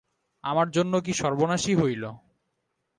আমার 0.43 0.67
জন্য 0.71 0.93
কি 1.05 1.13
সর্বনাশই 1.13 1.75
হইল! 1.75 2.03